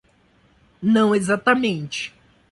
Não 0.81 1.13
exatamente 1.15 2.11